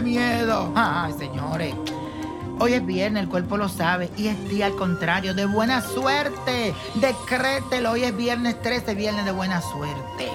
[0.00, 0.72] miedo!
[0.74, 1.74] Ay, señores.
[2.58, 6.74] Hoy es viernes, el cuerpo lo sabe, y es día al contrario, de buena suerte.
[6.94, 10.28] Decrételo, hoy es viernes 13, viernes de buena suerte.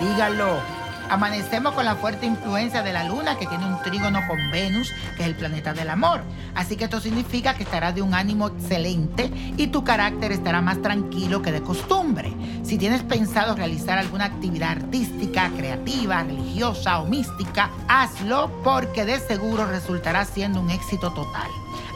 [0.00, 0.79] Dígalo.
[1.10, 5.24] Amanecemos con la fuerte influencia de la luna que tiene un trígono con Venus, que
[5.24, 6.22] es el planeta del amor.
[6.54, 10.80] Así que esto significa que estarás de un ánimo excelente y tu carácter estará más
[10.82, 12.32] tranquilo que de costumbre.
[12.62, 19.66] Si tienes pensado realizar alguna actividad artística, creativa, religiosa o mística, hazlo porque de seguro
[19.66, 21.50] resultará siendo un éxito total.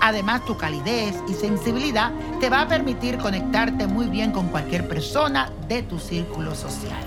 [0.07, 5.51] Además, tu calidez y sensibilidad te va a permitir conectarte muy bien con cualquier persona
[5.67, 7.01] de tu círculo social.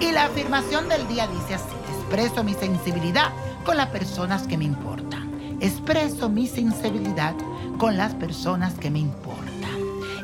[0.00, 3.30] Y la afirmación del día dice así, expreso mi sensibilidad
[3.64, 5.30] con las personas que me importan.
[5.60, 7.36] Expreso mi sensibilidad
[7.78, 9.70] con las personas que me importan.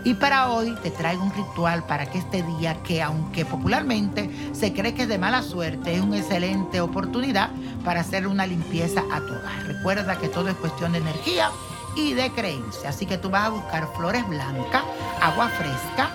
[0.02, 4.72] Y para hoy te traigo un ritual para que este día, que aunque popularmente se
[4.72, 7.50] cree que es de mala suerte, es una excelente oportunidad
[7.84, 9.62] para hacer una limpieza a tu hogar.
[9.64, 11.50] Recuerda que todo es cuestión de energía
[11.96, 12.90] y de creencia.
[12.90, 14.84] Así que tú vas a buscar flores blancas,
[15.20, 16.10] agua fresca,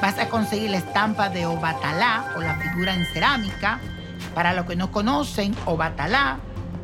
[0.00, 3.80] Vas a conseguir la estampa de Obatalá o la figura en cerámica.
[4.34, 6.38] Para los que no conocen, Obatalá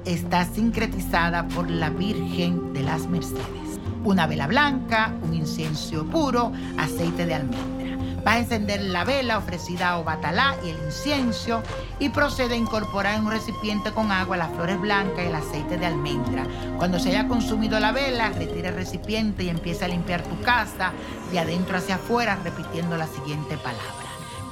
[0.06, 3.71] está sincretizada por la Virgen de las Mercedes.
[4.04, 7.96] Una vela blanca, un incienso puro, aceite de almendra.
[8.24, 11.62] Vas a encender la vela ofrecida a Obatalá y el incienso
[12.00, 15.76] y procede a incorporar en un recipiente con agua las flores blancas y el aceite
[15.76, 16.46] de almendra.
[16.78, 20.92] Cuando se haya consumido la vela, retira el recipiente y empieza a limpiar tu casa
[21.30, 24.02] de adentro hacia afuera repitiendo la siguiente palabra.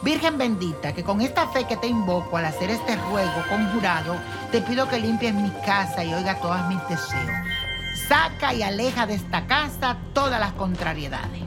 [0.02, 4.16] Virgen bendita, que con esta fe que te invoco al hacer este ruego conjurado,
[4.50, 7.49] te pido que limpies mi casa y oiga todos mis deseos.
[8.08, 11.42] Saca y aleja de esta casa todas las contrariedades.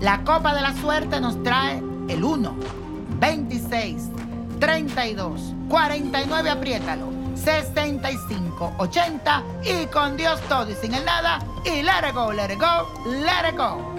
[0.00, 2.54] La copa de la suerte nos trae el 1,
[3.20, 4.02] 26,
[4.58, 12.08] 32, 49, apriétalo, 65, 80 y con Dios todo y sin el nada y let
[12.08, 13.94] it go, let it go, let it go.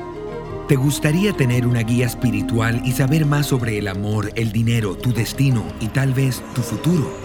[0.68, 5.14] ¿Te gustaría tener una guía espiritual y saber más sobre el amor, el dinero, tu
[5.14, 7.25] destino y tal vez tu futuro?